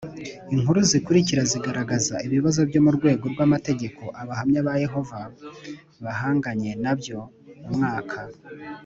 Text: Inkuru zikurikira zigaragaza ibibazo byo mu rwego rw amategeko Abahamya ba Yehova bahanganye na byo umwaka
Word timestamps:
Inkuru 0.53 0.79
zikurikira 0.89 1.41
zigaragaza 1.51 2.15
ibibazo 2.27 2.59
byo 2.69 2.79
mu 2.85 2.91
rwego 2.97 3.23
rw 3.33 3.39
amategeko 3.47 4.01
Abahamya 4.21 4.59
ba 4.67 4.73
Yehova 4.83 5.19
bahanganye 6.03 6.71
na 6.83 6.93
byo 6.99 7.19
umwaka 7.69 8.19